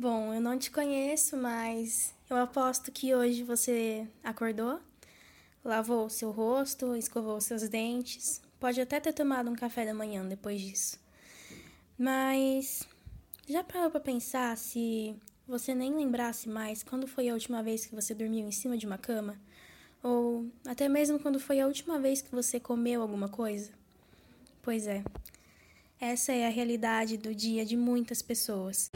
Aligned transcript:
Bom, 0.00 0.32
eu 0.32 0.40
não 0.40 0.56
te 0.56 0.70
conheço, 0.70 1.36
mas 1.36 2.14
eu 2.30 2.36
aposto 2.36 2.92
que 2.92 3.12
hoje 3.16 3.42
você 3.42 4.06
acordou, 4.22 4.78
lavou 5.64 6.08
seu 6.08 6.30
rosto, 6.30 6.94
escovou 6.94 7.40
seus 7.40 7.68
dentes, 7.68 8.40
pode 8.60 8.80
até 8.80 9.00
ter 9.00 9.12
tomado 9.12 9.50
um 9.50 9.56
café 9.56 9.84
da 9.84 9.92
manhã 9.92 10.24
depois 10.24 10.60
disso. 10.60 11.00
Mas 11.98 12.86
já 13.48 13.64
parou 13.64 13.90
para 13.90 13.98
pensar 13.98 14.56
se 14.56 15.16
você 15.48 15.74
nem 15.74 15.92
lembrasse 15.92 16.48
mais 16.48 16.84
quando 16.84 17.08
foi 17.08 17.28
a 17.28 17.34
última 17.34 17.60
vez 17.60 17.84
que 17.84 17.92
você 17.92 18.14
dormiu 18.14 18.46
em 18.46 18.52
cima 18.52 18.78
de 18.78 18.86
uma 18.86 18.98
cama? 18.98 19.36
Ou 20.00 20.46
até 20.64 20.88
mesmo 20.88 21.18
quando 21.18 21.40
foi 21.40 21.58
a 21.58 21.66
última 21.66 21.98
vez 21.98 22.22
que 22.22 22.30
você 22.30 22.60
comeu 22.60 23.02
alguma 23.02 23.28
coisa? 23.28 23.72
Pois 24.62 24.86
é, 24.86 25.02
essa 26.00 26.30
é 26.30 26.46
a 26.46 26.50
realidade 26.50 27.16
do 27.16 27.34
dia 27.34 27.66
de 27.66 27.76
muitas 27.76 28.22
pessoas. 28.22 28.92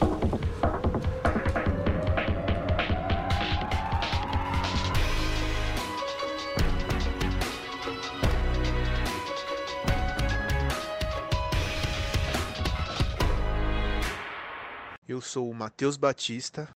Eu 15.13 15.21
sou 15.21 15.51
o 15.51 15.55
Matheus 15.55 15.99
Batista. 15.99 16.71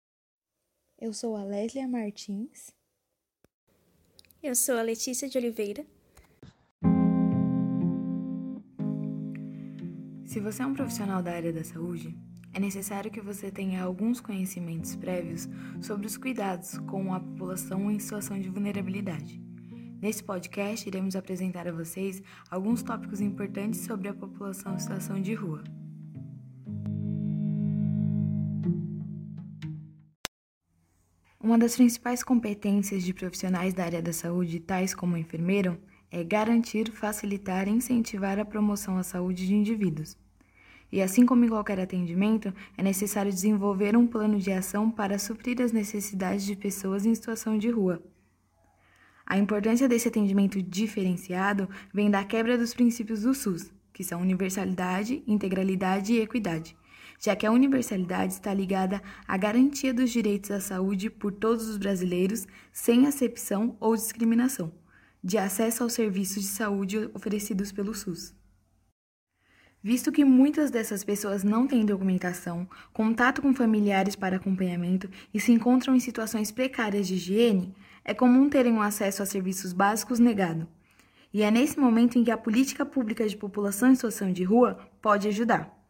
Eu 1.00 1.14
sou 1.14 1.38
a 1.38 1.46
Leslia 1.46 1.88
Martins. 1.88 2.70
Eu 4.44 4.54
sou 4.54 4.78
a 4.78 4.82
Letícia 4.82 5.30
de 5.30 5.38
Oliveira. 5.38 5.86
Se 10.26 10.42
você 10.42 10.64
é 10.64 10.66
um 10.66 10.74
profissional 10.74 11.24
da 11.24 11.32
área 11.32 11.54
da 11.54 11.64
saúde, 11.64 12.14
é 12.52 12.60
necessário 12.60 13.10
que 13.10 13.22
você 13.22 13.50
tenha 13.50 13.82
alguns 13.82 14.20
conhecimentos 14.20 14.98
prévios 14.98 15.48
sobre 15.82 16.06
os 16.06 16.18
cuidados 16.18 16.78
com 16.80 17.14
a 17.14 17.22
população 17.22 17.90
em 17.90 18.00
situação 18.00 18.38
de 18.38 18.50
vulnerabilidade. 18.50 19.42
Nesse 20.02 20.22
podcast, 20.22 20.86
iremos 20.86 21.16
apresentar 21.16 21.70
a 21.70 21.72
vocês 21.72 22.22
alguns 22.52 22.84
tópicos 22.84 23.22
importantes 23.22 23.86
sobre 23.86 24.10
a 24.10 24.14
população 24.14 24.76
em 24.76 24.80
situação 24.80 25.22
de 25.22 25.34
rua. 25.34 25.64
Uma 31.46 31.60
das 31.60 31.76
principais 31.76 32.24
competências 32.24 33.04
de 33.04 33.14
profissionais 33.14 33.72
da 33.72 33.84
área 33.84 34.02
da 34.02 34.12
saúde, 34.12 34.60
tais 34.60 34.96
como 34.96 35.14
o 35.14 35.18
enfermeiro, 35.18 35.78
é 36.10 36.24
garantir, 36.24 36.90
facilitar 36.92 37.68
e 37.68 37.72
incentivar 37.72 38.40
a 38.40 38.44
promoção 38.44 38.98
à 38.98 39.04
saúde 39.04 39.46
de 39.46 39.54
indivíduos. 39.54 40.18
E 40.92 41.04
assim 41.04 41.24
como 41.24 41.46
em 41.46 41.48
qualquer 41.48 41.80
atendimento, 41.80 42.52
é 42.76 42.82
necessário 42.82 43.32
desenvolver 43.32 43.96
um 43.96 44.08
plano 44.08 44.40
de 44.40 44.52
ação 44.52 44.90
para 44.90 45.20
suprir 45.20 45.62
as 45.62 45.72
necessidades 45.72 46.44
de 46.44 46.56
pessoas 46.56 47.06
em 47.06 47.14
situação 47.14 47.60
de 47.60 47.70
rua. 47.70 48.02
A 49.24 49.38
importância 49.38 49.88
desse 49.88 50.08
atendimento 50.08 50.60
diferenciado 50.64 51.70
vem 51.94 52.10
da 52.10 52.24
quebra 52.24 52.58
dos 52.58 52.74
princípios 52.74 53.22
do 53.22 53.36
SUS, 53.36 53.72
que 53.94 54.04
são 54.04 54.20
universalidade, 54.20 55.24
integralidade 55.28 56.12
e 56.12 56.22
equidade 56.22 56.76
já 57.20 57.36
que 57.36 57.46
a 57.46 57.52
universalidade 57.52 58.34
está 58.34 58.54
ligada 58.54 59.02
à 59.28 59.38
garantia 59.38 59.94
dos 59.94 60.12
direitos 60.12 60.52
à 60.52 60.60
saúde 60.60 61.10
por 61.10 61.32
todos 61.32 61.68
os 61.68 61.78
brasileiros, 61.78 62.48
sem 62.72 63.08
acepção 63.08 63.76
ou 63.80 63.96
discriminação, 63.96 64.72
de 65.24 65.38
acesso 65.38 65.84
aos 65.84 65.94
serviços 65.94 66.44
de 66.44 66.50
saúde 66.50 67.10
oferecidos 67.14 67.72
pelo 67.72 67.94
SUS. 67.94 68.34
Visto 69.86 70.12
que 70.12 70.26
muitas 70.26 70.72
dessas 70.72 71.04
pessoas 71.04 71.44
não 71.44 71.68
têm 71.68 71.86
documentação, 71.86 72.68
contato 72.92 73.40
com 73.40 73.54
familiares 73.54 74.16
para 74.16 74.38
acompanhamento 74.38 75.08
e 75.32 75.40
se 75.40 75.52
encontram 75.52 75.96
em 75.96 76.00
situações 76.00 76.52
precárias 76.52 77.08
de 77.08 77.14
higiene, 77.14 77.76
é 78.04 78.12
comum 78.12 78.50
terem 78.50 78.74
um 78.74 78.82
acesso 78.82 79.22
a 79.22 79.28
serviços 79.28 79.74
básicos 79.74 80.18
negado. 80.18 80.68
E 81.32 81.44
é 81.44 81.52
nesse 81.52 81.80
momento 81.80 82.18
em 82.18 82.24
que 82.24 82.32
a 82.32 82.38
política 82.38 82.84
pública 82.84 83.28
de 83.28 83.38
população 83.38 83.92
em 83.92 83.96
situação 83.96 84.34
de 84.34 84.44
rua 84.44 84.80
pode 85.02 85.28
ajudar. 85.28 85.85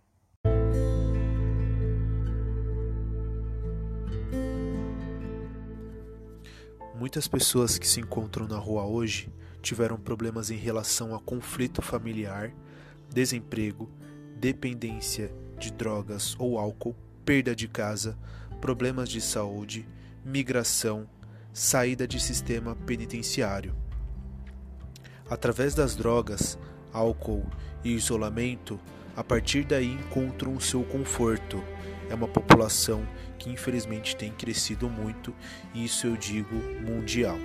Muitas 6.98 7.28
pessoas 7.28 7.78
que 7.78 7.86
se 7.86 8.00
encontram 8.00 8.48
na 8.48 8.58
rua 8.58 8.86
hoje 8.86 9.30
tiveram 9.62 9.98
problemas 9.98 10.50
em 10.50 10.56
relação 10.56 11.14
a 11.14 11.20
conflito 11.20 11.82
familiar, 11.82 12.54
desemprego, 13.14 13.92
dependência 14.38 15.30
de 15.60 15.74
drogas 15.74 16.38
ou 16.40 16.58
álcool, 16.58 16.96
perda 17.26 17.54
de 17.54 17.68
casa, 17.68 18.18
problemas 18.62 19.10
de 19.10 19.20
saúde, 19.20 19.86
migração, 20.24 21.06
saída 21.52 22.08
de 22.08 22.18
sistema 22.18 22.78
penitenciário. 22.78 23.76
Através 25.30 25.76
das 25.76 25.98
drogas, 25.98 26.58
álcool 26.94 27.46
e 27.84 27.90
isolamento, 27.90 28.80
a 29.16 29.24
partir 29.24 29.64
daí 29.64 29.94
encontram 29.94 30.54
o 30.54 30.62
seu 30.62 30.84
conforto. 30.84 31.64
É 32.10 32.14
uma 32.14 32.28
população 32.28 33.08
que 33.40 33.50
infelizmente 33.50 34.16
tem 34.16 34.32
crescido 34.32 34.90
muito, 34.90 35.34
e 35.74 35.86
isso 35.86 36.06
eu 36.06 36.18
digo 36.18 36.56
mundial. 36.82 37.38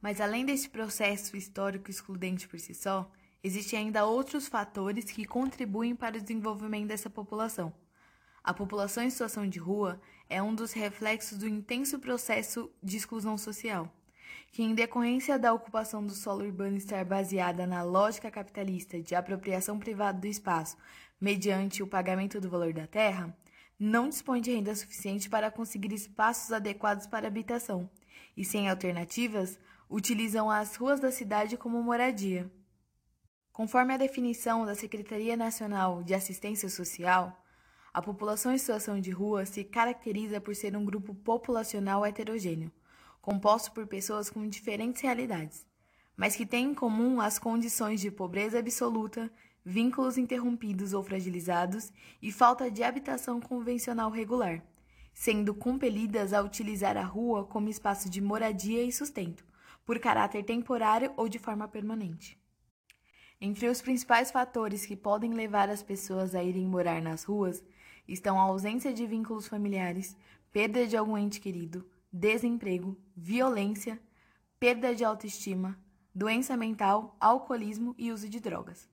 Mas 0.00 0.20
além 0.20 0.44
desse 0.44 0.68
processo 0.68 1.36
histórico 1.36 1.90
excludente 1.90 2.46
por 2.46 2.60
si 2.60 2.74
só, 2.74 3.10
existem 3.42 3.78
ainda 3.78 4.04
outros 4.04 4.46
fatores 4.46 5.04
que 5.06 5.24
contribuem 5.24 5.94
para 5.94 6.16
o 6.16 6.20
desenvolvimento 6.20 6.88
dessa 6.88 7.10
população. 7.10 7.72
A 8.44 8.54
população 8.54 9.02
em 9.02 9.10
situação 9.10 9.46
de 9.48 9.58
rua 9.58 10.00
é 10.28 10.42
um 10.42 10.54
dos 10.54 10.72
reflexos 10.72 11.38
do 11.38 11.48
intenso 11.48 11.98
processo 11.98 12.70
de 12.82 12.96
exclusão 12.96 13.36
social 13.36 13.92
que, 14.50 14.62
em 14.62 14.74
decorrência 14.74 15.38
da 15.38 15.52
ocupação 15.52 16.04
do 16.04 16.14
solo 16.14 16.44
urbano 16.44 16.76
estar 16.76 17.04
baseada 17.04 17.66
na 17.66 17.82
lógica 17.82 18.30
capitalista 18.30 19.00
de 19.00 19.14
apropriação 19.14 19.78
privada 19.78 20.18
do 20.18 20.26
espaço 20.26 20.76
mediante 21.20 21.82
o 21.82 21.86
pagamento 21.86 22.40
do 22.40 22.48
valor 22.48 22.72
da 22.72 22.86
terra, 22.86 23.36
não 23.78 24.08
dispõe 24.08 24.40
de 24.40 24.52
renda 24.52 24.74
suficiente 24.74 25.28
para 25.28 25.50
conseguir 25.50 25.92
espaços 25.92 26.52
adequados 26.52 27.06
para 27.06 27.28
habitação 27.28 27.88
e, 28.36 28.44
sem 28.44 28.68
alternativas, 28.68 29.58
utilizam 29.88 30.50
as 30.50 30.76
ruas 30.76 31.00
da 31.00 31.10
cidade 31.10 31.56
como 31.56 31.82
moradia. 31.82 32.50
Conforme 33.52 33.94
a 33.94 33.96
definição 33.96 34.64
da 34.64 34.74
Secretaria 34.74 35.36
Nacional 35.36 36.02
de 36.02 36.14
Assistência 36.14 36.68
Social, 36.68 37.36
a 37.92 38.02
população 38.02 38.52
em 38.52 38.58
situação 38.58 39.00
de 39.00 39.10
rua 39.10 39.46
se 39.46 39.64
caracteriza 39.64 40.40
por 40.40 40.54
ser 40.54 40.76
um 40.76 40.84
grupo 40.84 41.14
populacional 41.14 42.04
heterogêneo, 42.06 42.70
composto 43.28 43.72
por 43.72 43.86
pessoas 43.86 44.30
com 44.30 44.48
diferentes 44.48 45.02
realidades, 45.02 45.66
mas 46.16 46.34
que 46.34 46.46
têm 46.46 46.70
em 46.70 46.74
comum 46.74 47.20
as 47.20 47.38
condições 47.38 48.00
de 48.00 48.10
pobreza 48.10 48.58
absoluta, 48.58 49.30
vínculos 49.62 50.16
interrompidos 50.16 50.94
ou 50.94 51.02
fragilizados 51.02 51.92
e 52.22 52.32
falta 52.32 52.70
de 52.70 52.82
habitação 52.82 53.38
convencional 53.38 54.10
regular, 54.10 54.64
sendo 55.12 55.54
compelidas 55.54 56.32
a 56.32 56.40
utilizar 56.40 56.96
a 56.96 57.04
rua 57.04 57.44
como 57.44 57.68
espaço 57.68 58.08
de 58.08 58.18
moradia 58.18 58.82
e 58.82 58.90
sustento, 58.90 59.44
por 59.84 59.98
caráter 59.98 60.42
temporário 60.42 61.12
ou 61.14 61.28
de 61.28 61.38
forma 61.38 61.68
permanente. 61.68 62.38
Entre 63.38 63.68
os 63.68 63.82
principais 63.82 64.30
fatores 64.30 64.86
que 64.86 64.96
podem 64.96 65.34
levar 65.34 65.68
as 65.68 65.82
pessoas 65.82 66.34
a 66.34 66.42
irem 66.42 66.66
morar 66.66 67.02
nas 67.02 67.24
ruas 67.24 67.62
estão 68.08 68.40
a 68.40 68.44
ausência 68.44 68.90
de 68.90 69.06
vínculos 69.06 69.46
familiares, 69.46 70.16
perda 70.50 70.86
de 70.86 70.96
algum 70.96 71.18
ente 71.18 71.42
querido, 71.42 71.84
desemprego, 72.12 72.96
violência, 73.16 74.00
perda 74.58 74.94
de 74.94 75.04
autoestima, 75.04 75.78
doença 76.14 76.56
mental, 76.56 77.16
alcoolismo 77.20 77.94
e 77.98 78.10
uso 78.10 78.28
de 78.28 78.40
drogas. 78.40 78.88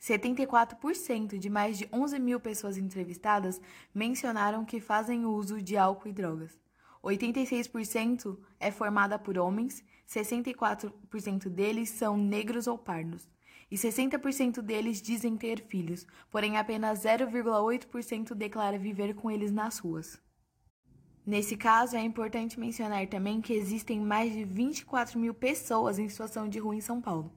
74% 0.00 1.38
de 1.38 1.50
mais 1.50 1.78
de 1.78 1.88
11 1.92 2.18
mil 2.18 2.40
pessoas 2.40 2.76
entrevistadas 2.76 3.60
mencionaram 3.94 4.64
que 4.64 4.80
fazem 4.80 5.24
uso 5.24 5.62
de 5.62 5.76
álcool 5.76 6.08
e 6.08 6.12
drogas. 6.12 6.58
86% 7.02 8.38
é 8.58 8.70
formada 8.70 9.18
por 9.18 9.38
homens, 9.38 9.84
64% 10.08 11.48
deles 11.48 11.90
são 11.90 12.16
negros 12.16 12.66
ou 12.66 12.78
pardos, 12.78 13.28
e 13.70 13.76
60% 13.76 14.60
deles 14.60 15.00
dizem 15.00 15.36
ter 15.36 15.62
filhos, 15.62 16.06
porém 16.30 16.56
apenas 16.56 17.04
0,8% 17.04 18.34
declara 18.34 18.78
viver 18.78 19.14
com 19.14 19.30
eles 19.30 19.50
nas 19.50 19.78
ruas. 19.78 20.20
Nesse 21.24 21.56
caso, 21.56 21.96
é 21.96 22.00
importante 22.00 22.58
mencionar 22.58 23.06
também 23.06 23.40
que 23.40 23.52
existem 23.52 24.00
mais 24.00 24.32
de 24.32 24.44
24 24.44 25.16
mil 25.20 25.32
pessoas 25.32 25.96
em 25.98 26.08
situação 26.08 26.48
de 26.48 26.58
rua 26.58 26.74
em 26.74 26.80
São 26.80 27.00
Paulo, 27.00 27.32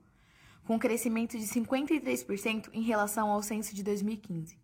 com 0.66 0.80
crescimento 0.80 1.38
de 1.38 1.46
53% 1.46 2.70
em 2.74 2.82
relação 2.82 3.30
ao 3.30 3.44
censo 3.44 3.76
de 3.76 3.84
2015, 3.84 4.58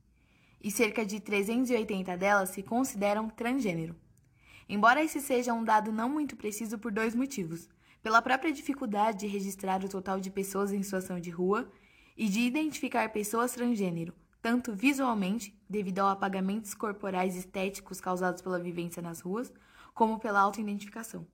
e 0.64 0.72
cerca 0.72 1.06
de 1.06 1.20
380 1.20 2.18
delas 2.18 2.50
se 2.50 2.64
consideram 2.64 3.30
transgênero. 3.30 3.96
Embora 4.68 5.04
esse 5.04 5.22
seja 5.22 5.54
um 5.54 5.64
dado 5.64 5.92
não 5.92 6.10
muito 6.10 6.36
preciso 6.36 6.80
por 6.80 6.92
dois 6.92 7.14
motivos: 7.14 7.70
pela 8.02 8.24
própria 8.24 8.52
dificuldade 8.52 9.20
de 9.20 9.28
registrar 9.28 9.86
o 9.86 9.90
total 9.90 10.20
de 10.20 10.32
pessoas 10.32 10.74
em 10.74 10.82
situação 10.82 11.20
de 11.20 11.30
rua 11.30 11.72
e 12.18 12.28
de 12.28 12.40
identificar 12.40 13.10
pessoas 13.10 13.54
transgênero, 13.54 14.16
tanto 14.42 14.74
visualmente, 14.74 15.56
devido 15.70 16.00
ao 16.00 16.10
apagamentos 16.10 16.74
corporais 16.74 17.36
estéticos 17.36 18.02
causados 18.02 18.42
pela 18.42 18.60
vivência 18.60 19.02
nas 19.02 19.22
ruas, 19.22 19.54
como 19.94 20.20
pela 20.20 20.40
autoidentificação. 20.40 21.28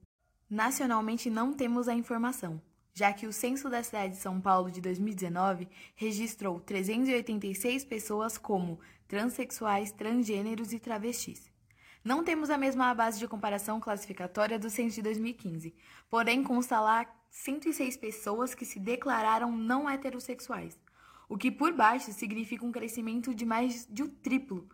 Nacionalmente 0.50 1.30
não 1.30 1.54
temos 1.54 1.88
a 1.88 1.94
informação, 1.94 2.62
já 2.94 3.14
que 3.14 3.28
o 3.28 3.34
censo 3.34 3.70
da 3.70 3.84
cidade 3.84 4.14
de 4.14 4.20
São 4.20 4.42
Paulo 4.42 4.72
de 4.72 4.82
2019 4.82 5.68
registrou 5.96 6.60
386 6.60 7.86
pessoas 7.86 8.38
como 8.38 8.80
transexuais, 9.08 9.92
transgêneros 9.92 10.74
e 10.74 10.80
travestis. 10.80 11.52
Não 12.04 12.24
temos 12.24 12.50
a 12.50 12.58
mesma 12.58 12.94
base 12.94 13.20
de 13.20 13.28
comparação 13.28 13.80
classificatória 13.80 14.58
do 14.58 14.70
censo 14.70 14.96
de 14.96 15.02
2015, 15.02 15.76
porém 16.10 16.44
consta 16.44 16.80
lá 16.80 17.06
106 17.30 17.98
pessoas 17.98 18.56
que 18.56 18.66
se 18.66 18.80
declararam 18.80 19.52
não 19.52 19.90
heterossexuais, 19.90 20.80
o 21.30 21.38
que 21.38 21.52
por 21.52 21.74
baixo 21.74 22.12
significa 22.12 22.66
um 22.66 22.72
crescimento 22.72 23.34
de 23.34 23.46
mais 23.46 23.86
de 23.90 24.04
um 24.04 24.08
triplo 24.08 24.68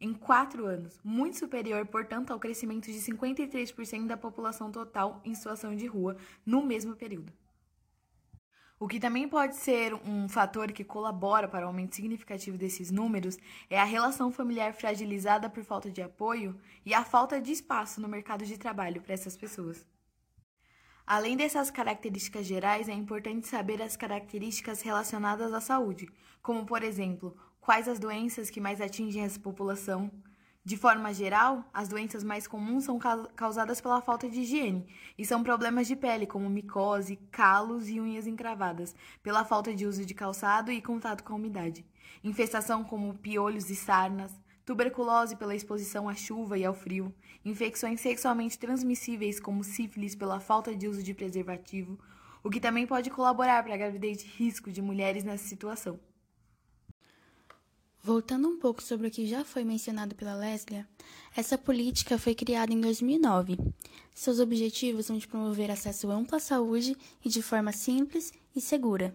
em 0.00 0.14
quatro 0.14 0.66
anos, 0.66 0.98
muito 1.04 1.38
superior, 1.38 1.84
portanto, 1.86 2.30
ao 2.30 2.40
crescimento 2.40 2.86
de 2.86 2.98
53% 2.98 4.06
da 4.06 4.16
população 4.16 4.72
total 4.72 5.20
em 5.24 5.34
situação 5.34 5.76
de 5.76 5.86
rua 5.86 6.16
no 6.44 6.62
mesmo 6.62 6.96
período. 6.96 7.32
O 8.78 8.88
que 8.88 8.98
também 8.98 9.28
pode 9.28 9.56
ser 9.56 9.92
um 9.92 10.26
fator 10.26 10.72
que 10.72 10.82
colabora 10.82 11.46
para 11.46 11.66
o 11.66 11.68
aumento 11.68 11.94
significativo 11.94 12.56
desses 12.56 12.90
números 12.90 13.36
é 13.68 13.78
a 13.78 13.84
relação 13.84 14.32
familiar 14.32 14.72
fragilizada 14.72 15.50
por 15.50 15.62
falta 15.62 15.90
de 15.90 16.00
apoio 16.00 16.58
e 16.84 16.94
a 16.94 17.04
falta 17.04 17.38
de 17.38 17.52
espaço 17.52 18.00
no 18.00 18.08
mercado 18.08 18.42
de 18.42 18.56
trabalho 18.56 19.02
para 19.02 19.12
essas 19.12 19.36
pessoas. 19.36 19.84
Além 21.12 21.36
dessas 21.36 21.72
características 21.72 22.46
gerais, 22.46 22.88
é 22.88 22.92
importante 22.92 23.48
saber 23.48 23.82
as 23.82 23.96
características 23.96 24.80
relacionadas 24.80 25.52
à 25.52 25.60
saúde, 25.60 26.08
como, 26.40 26.64
por 26.64 26.84
exemplo, 26.84 27.36
quais 27.60 27.88
as 27.88 27.98
doenças 27.98 28.48
que 28.48 28.60
mais 28.60 28.80
atingem 28.80 29.24
essa 29.24 29.40
população, 29.40 30.08
de 30.64 30.76
forma 30.76 31.12
geral, 31.12 31.68
as 31.74 31.88
doenças 31.88 32.22
mais 32.22 32.46
comuns 32.46 32.84
são 32.84 32.96
causadas 33.34 33.80
pela 33.80 34.00
falta 34.00 34.30
de 34.30 34.42
higiene 34.42 34.86
e 35.18 35.26
são 35.26 35.42
problemas 35.42 35.88
de 35.88 35.96
pele, 35.96 36.28
como 36.28 36.48
micose, 36.48 37.16
calos 37.32 37.88
e 37.88 38.00
unhas 38.00 38.28
encravadas, 38.28 38.94
pela 39.20 39.44
falta 39.44 39.74
de 39.74 39.86
uso 39.86 40.06
de 40.06 40.14
calçado 40.14 40.70
e 40.70 40.80
contato 40.80 41.24
com 41.24 41.32
a 41.32 41.36
umidade. 41.36 41.84
Infestação 42.22 42.84
como 42.84 43.18
piolhos 43.18 43.68
e 43.68 43.74
sarnas, 43.74 44.32
tuberculose 44.70 45.34
pela 45.34 45.52
exposição 45.52 46.08
à 46.08 46.14
chuva 46.14 46.56
e 46.56 46.64
ao 46.64 46.72
frio, 46.72 47.12
infecções 47.44 48.00
sexualmente 48.00 48.56
transmissíveis 48.56 49.40
como 49.40 49.64
sífilis 49.64 50.14
pela 50.14 50.38
falta 50.38 50.76
de 50.76 50.86
uso 50.86 51.02
de 51.02 51.12
preservativo, 51.12 51.98
o 52.40 52.48
que 52.48 52.60
também 52.60 52.86
pode 52.86 53.10
colaborar 53.10 53.64
para 53.64 53.74
a 53.74 53.76
gravidez 53.76 54.18
de 54.18 54.26
risco 54.26 54.70
de 54.70 54.80
mulheres 54.80 55.24
nessa 55.24 55.42
situação. 55.48 55.98
Voltando 58.00 58.46
um 58.46 58.60
pouco 58.60 58.80
sobre 58.80 59.08
o 59.08 59.10
que 59.10 59.26
já 59.26 59.44
foi 59.44 59.64
mencionado 59.64 60.14
pela 60.14 60.36
Leslie, 60.36 60.86
essa 61.36 61.58
política 61.58 62.16
foi 62.16 62.36
criada 62.36 62.72
em 62.72 62.80
2009. 62.80 63.58
Seus 64.14 64.38
objetivos 64.38 65.06
são 65.06 65.18
de 65.18 65.26
promover 65.26 65.68
acesso 65.68 66.08
amplo 66.12 66.36
à 66.36 66.38
saúde 66.38 66.96
e 67.24 67.28
de 67.28 67.42
forma 67.42 67.72
simples 67.72 68.32
e 68.54 68.60
segura. 68.60 69.12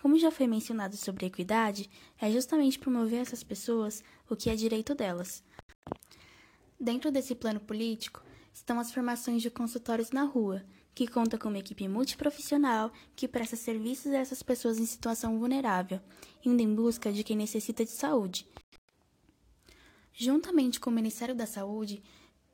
Como 0.00 0.18
já 0.18 0.30
foi 0.30 0.46
mencionado 0.46 0.96
sobre 0.96 1.26
equidade, 1.26 1.90
é 2.18 2.30
justamente 2.30 2.78
promover 2.78 3.20
essas 3.20 3.42
pessoas 3.42 4.02
o 4.28 4.34
que 4.34 4.48
é 4.48 4.56
direito 4.56 4.94
delas. 4.94 5.42
Dentro 6.78 7.12
desse 7.12 7.34
plano 7.34 7.60
político 7.60 8.22
estão 8.52 8.80
as 8.80 8.90
formações 8.90 9.42
de 9.42 9.50
consultórios 9.50 10.10
na 10.10 10.24
rua, 10.24 10.64
que 10.94 11.06
conta 11.06 11.36
com 11.36 11.48
uma 11.48 11.58
equipe 11.58 11.86
multiprofissional 11.86 12.90
que 13.14 13.28
presta 13.28 13.56
serviços 13.56 14.12
a 14.12 14.18
essas 14.18 14.42
pessoas 14.42 14.78
em 14.78 14.86
situação 14.86 15.38
vulnerável, 15.38 16.00
indo 16.44 16.62
em 16.62 16.74
busca 16.74 17.12
de 17.12 17.22
quem 17.22 17.36
necessita 17.36 17.84
de 17.84 17.90
saúde. 17.90 18.46
Juntamente 20.14 20.80
com 20.80 20.90
o 20.90 20.92
Ministério 20.92 21.34
da 21.34 21.46
Saúde, 21.46 22.02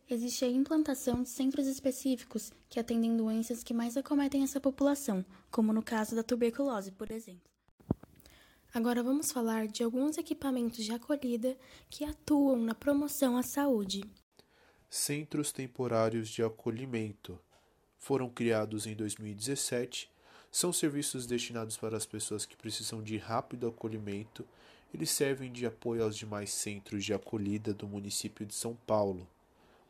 existe 0.08 0.44
a 0.44 0.48
implantação 0.48 1.22
de 1.22 1.28
centros 1.28 1.66
específicos 1.66 2.52
que 2.68 2.78
atendem 2.78 3.16
doenças 3.16 3.62
que 3.62 3.74
mais 3.74 3.96
acometem 3.96 4.42
essa 4.42 4.60
população, 4.60 5.24
como 5.50 5.72
no 5.72 5.82
caso 5.82 6.14
da 6.14 6.22
tuberculose, 6.22 6.92
por 6.92 7.10
exemplo. 7.10 7.50
Agora 8.72 9.02
vamos 9.02 9.32
falar 9.32 9.66
de 9.66 9.82
alguns 9.82 10.18
equipamentos 10.18 10.84
de 10.84 10.92
acolhida 10.92 11.56
que 11.88 12.04
atuam 12.04 12.58
na 12.58 12.74
promoção 12.74 13.36
à 13.36 13.42
saúde. 13.42 14.04
Centros 14.90 15.50
temporários 15.50 16.28
de 16.28 16.42
acolhimento 16.42 17.40
foram 17.98 18.28
criados 18.28 18.86
em 18.86 18.94
2017, 18.94 20.10
são 20.50 20.72
serviços 20.72 21.26
destinados 21.26 21.76
para 21.76 21.96
as 21.96 22.06
pessoas 22.06 22.46
que 22.46 22.56
precisam 22.56 23.02
de 23.02 23.16
rápido 23.16 23.66
acolhimento. 23.66 24.46
Eles 24.94 25.10
servem 25.10 25.52
de 25.52 25.66
apoio 25.66 26.04
aos 26.04 26.16
demais 26.16 26.50
centros 26.52 27.04
de 27.04 27.12
acolhida 27.12 27.74
do 27.74 27.88
município 27.88 28.46
de 28.46 28.54
São 28.54 28.74
Paulo. 28.86 29.28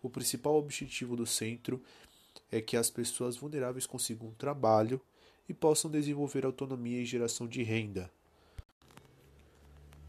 O 0.06 0.10
principal 0.10 0.54
objetivo 0.54 1.16
do 1.16 1.26
centro 1.26 1.82
é 2.48 2.60
que 2.60 2.76
as 2.76 2.88
pessoas 2.88 3.36
vulneráveis 3.36 3.86
consigam 3.86 4.28
um 4.28 4.34
trabalho 4.34 5.00
e 5.48 5.52
possam 5.52 5.90
desenvolver 5.90 6.46
autonomia 6.46 7.02
e 7.02 7.04
geração 7.04 7.44
de 7.48 7.64
renda. 7.64 8.08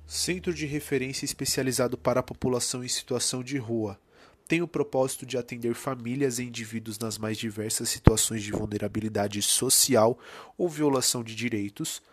Centro 0.06 0.54
de 0.54 0.68
referência 0.68 1.26
especializado 1.26 1.98
para 1.98 2.20
a 2.20 2.24
população 2.24 2.84
em 2.84 2.88
situação 2.88 3.44
de 3.44 3.58
rua 3.58 4.00
tem 4.48 4.62
o 4.62 4.68
propósito 4.68 5.26
de 5.26 5.36
atender 5.36 5.74
famílias 5.74 6.38
e 6.38 6.44
indivíduos 6.44 7.00
nas 7.00 7.18
mais 7.18 7.36
diversas 7.36 7.90
situações 7.90 8.44
de 8.44 8.52
vulnerabilidade 8.52 9.42
social 9.42 10.20
ou 10.56 10.70
violação 10.70 11.24
de 11.24 11.34
direitos. 11.34 12.04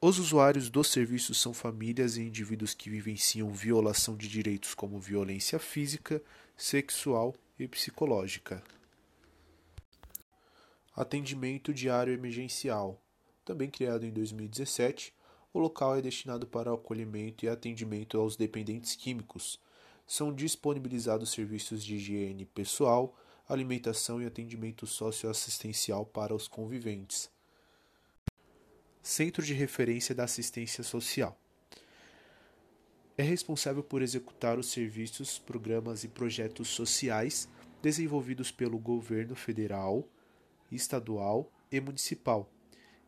Os 0.00 0.18
usuários 0.18 0.70
dos 0.70 0.88
serviços 0.88 1.38
são 1.38 1.52
famílias 1.52 2.16
e 2.16 2.22
indivíduos 2.22 2.72
que 2.72 2.88
vivenciam 2.88 3.52
violação 3.52 4.16
de 4.16 4.26
direitos 4.28 4.72
como 4.72 4.98
violência 4.98 5.58
física, 5.58 6.22
sexual 6.62 7.34
e 7.58 7.66
psicológica. 7.66 8.62
Atendimento 10.94 11.74
diário 11.74 12.14
emergencial. 12.14 13.02
Também 13.44 13.68
criado 13.68 14.06
em 14.06 14.12
2017, 14.12 15.12
o 15.52 15.58
local 15.58 15.96
é 15.96 16.00
destinado 16.00 16.46
para 16.46 16.72
acolhimento 16.72 17.44
e 17.44 17.48
atendimento 17.48 18.16
aos 18.16 18.36
dependentes 18.36 18.94
químicos 18.94 19.58
são 20.06 20.32
disponibilizados 20.32 21.32
serviços 21.32 21.82
de 21.82 21.96
higiene 21.96 22.46
pessoal, 22.46 23.12
alimentação 23.48 24.22
e 24.22 24.26
atendimento 24.26 24.86
socioassistencial 24.86 26.06
para 26.06 26.32
os 26.32 26.46
conviventes. 26.46 27.28
Centro 29.02 29.42
de 29.44 29.52
Referência 29.52 30.14
da 30.14 30.22
Assistência 30.22 30.84
Social 30.84 31.41
é 33.22 33.24
responsável 33.24 33.84
por 33.84 34.02
executar 34.02 34.58
os 34.58 34.72
serviços, 34.72 35.38
programas 35.38 36.02
e 36.02 36.08
projetos 36.08 36.68
sociais 36.68 37.48
desenvolvidos 37.80 38.50
pelo 38.50 38.78
governo 38.78 39.36
federal, 39.36 40.08
estadual 40.72 41.48
e 41.70 41.80
municipal, 41.80 42.50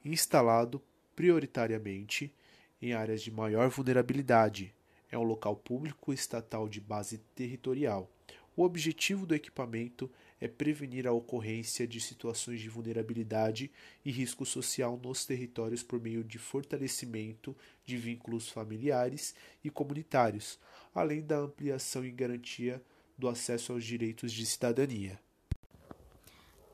instalado 0.05 0.81
prioritariamente 1.17 2.33
em 2.81 2.93
áreas 2.93 3.23
de 3.23 3.31
maior 3.33 3.69
vulnerabilidade, 3.69 4.73
é 5.11 5.19
um 5.19 5.25
local 5.25 5.57
público 5.57 6.13
estatal 6.13 6.69
de 6.69 6.81
base 6.81 7.19
territorial. 7.35 8.09
O 8.57 8.63
objetivo 8.63 9.27
do 9.27 9.35
equipamento 9.35 10.09
é 10.41 10.49
prevenir 10.49 11.07
a 11.07 11.13
ocorrência 11.13 11.87
de 11.87 12.01
situações 12.01 12.61
de 12.61 12.69
vulnerabilidade 12.69 13.71
e 14.05 14.11
risco 14.11 14.45
social 14.45 15.01
nos 15.03 15.25
territórios 15.25 15.83
por 15.83 16.01
meio 16.01 16.23
de 16.23 16.39
fortalecimento 16.39 17.57
de 17.85 17.97
vínculos 17.97 18.49
familiares 18.49 19.35
e 19.63 19.71
comunitários, 19.71 20.59
além 20.95 21.23
da 21.23 21.39
ampliação 21.39 22.05
e 22.05 22.11
garantia 22.11 22.83
do 23.17 23.29
acesso 23.29 23.73
aos 23.73 23.85
direitos 23.85 24.33
de 24.33 24.45
cidadania. 24.45 25.19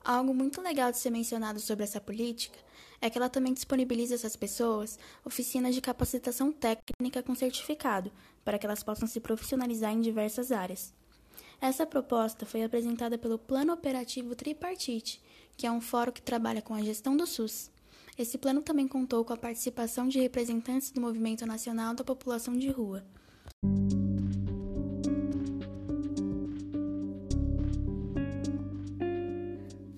Algo 0.03 0.33
muito 0.33 0.61
legal 0.61 0.91
de 0.91 0.97
ser 0.97 1.11
mencionado 1.11 1.59
sobre 1.59 1.83
essa 1.83 2.01
política 2.01 2.57
é 2.99 3.09
que 3.09 3.17
ela 3.17 3.29
também 3.29 3.53
disponibiliza 3.53 4.15
essas 4.15 4.35
pessoas 4.35 4.97
oficinas 5.23 5.75
de 5.75 5.81
capacitação 5.81 6.51
técnica 6.51 7.21
com 7.21 7.35
certificado, 7.35 8.11
para 8.43 8.57
que 8.57 8.65
elas 8.65 8.83
possam 8.83 9.07
se 9.07 9.19
profissionalizar 9.19 9.91
em 9.91 10.01
diversas 10.01 10.51
áreas. 10.51 10.93
Essa 11.61 11.85
proposta 11.85 12.43
foi 12.43 12.63
apresentada 12.63 13.19
pelo 13.19 13.37
Plano 13.37 13.71
Operativo 13.71 14.33
Tripartite, 14.33 15.21
que 15.55 15.67
é 15.67 15.71
um 15.71 15.79
fórum 15.79 16.11
que 16.11 16.19
trabalha 16.19 16.59
com 16.59 16.73
a 16.73 16.81
gestão 16.81 17.15
do 17.15 17.27
SUS. 17.27 17.69
Esse 18.17 18.35
plano 18.39 18.63
também 18.63 18.87
contou 18.87 19.23
com 19.23 19.31
a 19.31 19.37
participação 19.37 20.07
de 20.07 20.19
representantes 20.19 20.89
do 20.89 20.99
Movimento 20.99 21.45
Nacional 21.45 21.93
da 21.93 22.03
População 22.03 22.57
de 22.57 22.67
Rua. 22.71 23.05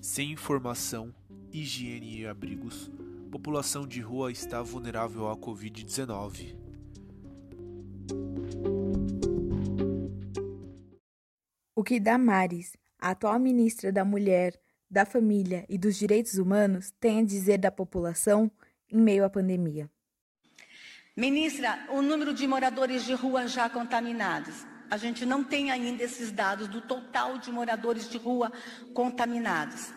Sem 0.02 0.32
informação, 0.32 1.14
higiene 1.50 2.20
e 2.20 2.26
abrigos, 2.26 2.90
população 3.30 3.86
de 3.86 4.02
rua 4.02 4.30
está 4.30 4.60
vulnerável 4.62 5.30
à 5.30 5.36
Covid-19. 5.36 6.63
O 11.76 11.82
que 11.82 11.98
Damares, 11.98 12.76
a 13.00 13.10
atual 13.10 13.36
ministra 13.36 13.90
da 13.90 14.04
Mulher, 14.04 14.54
da 14.88 15.04
Família 15.04 15.66
e 15.68 15.76
dos 15.76 15.96
Direitos 15.96 16.38
Humanos, 16.38 16.92
tem 17.00 17.18
a 17.18 17.24
dizer 17.24 17.58
da 17.58 17.68
população 17.68 18.48
em 18.88 19.00
meio 19.00 19.24
à 19.24 19.28
pandemia? 19.28 19.90
Ministra, 21.16 21.84
o 21.90 22.00
número 22.00 22.32
de 22.32 22.46
moradores 22.46 23.04
de 23.04 23.12
rua 23.12 23.48
já 23.48 23.68
contaminados. 23.68 24.64
A 24.88 24.96
gente 24.96 25.26
não 25.26 25.42
tem 25.42 25.72
ainda 25.72 26.04
esses 26.04 26.30
dados 26.30 26.68
do 26.68 26.80
total 26.80 27.38
de 27.38 27.50
moradores 27.50 28.08
de 28.08 28.18
rua 28.18 28.52
contaminados. 28.92 29.92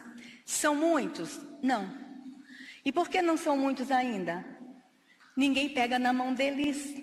São 0.47 0.73
muitos? 0.73 1.39
Não. 1.61 1.93
E 2.83 2.91
por 2.91 3.07
que 3.07 3.21
não 3.21 3.37
são 3.37 3.55
muitos 3.55 3.91
ainda? 3.91 4.43
Ninguém 5.35 5.69
pega 5.69 5.99
na 5.99 6.11
mão 6.11 6.33
deles, 6.33 6.95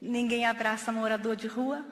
ninguém 0.00 0.44
abraça 0.44 0.90
morador 0.90 1.36
de 1.36 1.46
rua. 1.46 1.86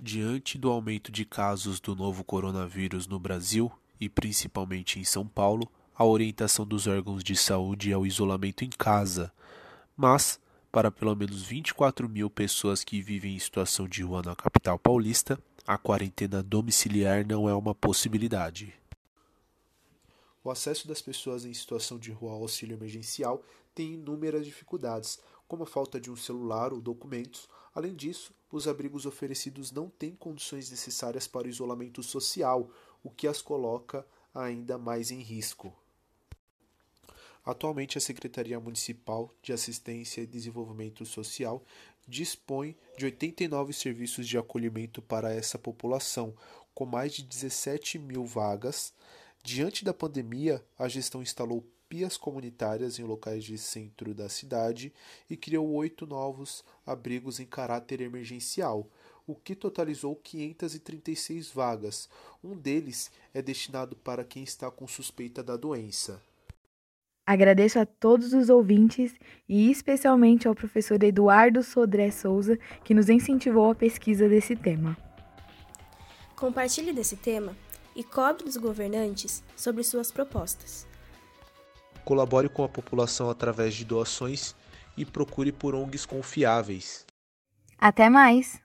Diante 0.00 0.58
do 0.58 0.70
aumento 0.70 1.12
de 1.12 1.24
casos 1.24 1.80
do 1.80 1.94
novo 1.94 2.24
coronavírus 2.24 3.06
no 3.06 3.18
Brasil 3.18 3.70
e 4.00 4.08
principalmente 4.08 4.98
em 4.98 5.04
São 5.04 5.26
Paulo, 5.26 5.70
a 5.94 6.04
orientação 6.04 6.66
dos 6.66 6.86
órgãos 6.86 7.22
de 7.22 7.36
saúde 7.36 7.92
é 7.92 7.96
o 7.96 8.06
isolamento 8.06 8.64
em 8.64 8.70
casa. 8.70 9.32
Mas 9.96 10.40
para 10.72 10.90
pelo 10.90 11.14
menos 11.14 11.42
24 11.42 12.08
mil 12.08 12.30
pessoas 12.30 12.82
que 12.82 13.02
vivem 13.02 13.36
em 13.36 13.38
situação 13.38 13.86
de 13.86 14.02
rua 14.02 14.22
na 14.22 14.34
capital 14.34 14.78
paulista, 14.78 15.38
a 15.66 15.76
quarentena 15.76 16.42
domiciliar 16.42 17.26
não 17.26 17.46
é 17.46 17.54
uma 17.54 17.74
possibilidade. 17.74 18.74
O 20.42 20.50
acesso 20.50 20.88
das 20.88 21.02
pessoas 21.02 21.44
em 21.44 21.52
situação 21.52 21.98
de 21.98 22.10
rua 22.10 22.32
ao 22.32 22.40
auxílio 22.40 22.74
emergencial 22.74 23.44
tem 23.74 23.92
inúmeras 23.92 24.46
dificuldades, 24.46 25.20
como 25.46 25.64
a 25.64 25.66
falta 25.66 26.00
de 26.00 26.10
um 26.10 26.16
celular 26.16 26.72
ou 26.72 26.80
documentos. 26.80 27.46
Além 27.74 27.94
disso, 27.94 28.34
os 28.50 28.68
abrigos 28.68 29.06
oferecidos 29.06 29.72
não 29.72 29.88
têm 29.88 30.14
condições 30.14 30.70
necessárias 30.70 31.26
para 31.26 31.46
o 31.46 31.50
isolamento 31.50 32.02
social, 32.02 32.70
o 33.02 33.10
que 33.10 33.26
as 33.26 33.40
coloca 33.40 34.06
ainda 34.34 34.76
mais 34.76 35.10
em 35.10 35.20
risco. 35.20 35.74
Atualmente, 37.44 37.98
a 37.98 38.00
Secretaria 38.00 38.60
Municipal 38.60 39.34
de 39.42 39.52
Assistência 39.52 40.20
e 40.20 40.26
Desenvolvimento 40.26 41.04
Social 41.04 41.64
dispõe 42.06 42.76
de 42.96 43.06
89 43.06 43.72
serviços 43.72 44.28
de 44.28 44.38
acolhimento 44.38 45.02
para 45.02 45.32
essa 45.32 45.58
população, 45.58 46.34
com 46.74 46.86
mais 46.86 47.12
de 47.12 47.22
17 47.22 47.98
mil 47.98 48.24
vagas. 48.24 48.92
Diante 49.42 49.84
da 49.84 49.92
pandemia, 49.92 50.64
a 50.78 50.88
gestão 50.88 51.20
instalou 51.20 51.66
pias 51.92 52.16
comunitárias 52.16 52.98
em 52.98 53.02
locais 53.02 53.44
de 53.44 53.58
centro 53.58 54.14
da 54.14 54.26
cidade 54.26 54.90
e 55.28 55.36
criou 55.36 55.70
oito 55.74 56.06
novos 56.06 56.64
abrigos 56.86 57.38
em 57.38 57.44
caráter 57.44 58.00
emergencial, 58.00 58.88
o 59.26 59.34
que 59.34 59.54
totalizou 59.54 60.16
536 60.16 61.50
vagas. 61.50 62.08
Um 62.42 62.56
deles 62.56 63.10
é 63.34 63.42
destinado 63.42 63.94
para 63.94 64.24
quem 64.24 64.42
está 64.42 64.70
com 64.70 64.88
suspeita 64.88 65.42
da 65.42 65.54
doença. 65.54 66.18
Agradeço 67.26 67.78
a 67.78 67.84
todos 67.84 68.32
os 68.32 68.48
ouvintes 68.48 69.12
e 69.46 69.70
especialmente 69.70 70.48
ao 70.48 70.54
professor 70.54 71.02
Eduardo 71.04 71.62
Sodré 71.62 72.10
Souza, 72.10 72.58
que 72.82 72.94
nos 72.94 73.10
incentivou 73.10 73.70
a 73.70 73.74
pesquisa 73.74 74.26
desse 74.30 74.56
tema. 74.56 74.96
Compartilhe 76.34 76.94
desse 76.94 77.18
tema 77.18 77.54
e 77.94 78.02
cobre 78.02 78.44
dos 78.44 78.56
governantes 78.56 79.44
sobre 79.54 79.84
suas 79.84 80.10
propostas. 80.10 80.90
Colabore 82.04 82.48
com 82.48 82.64
a 82.64 82.68
população 82.68 83.30
através 83.30 83.74
de 83.74 83.84
doações 83.84 84.54
e 84.96 85.04
procure 85.04 85.52
por 85.52 85.74
ONGs 85.74 86.04
confiáveis. 86.04 87.06
Até 87.78 88.08
mais! 88.08 88.60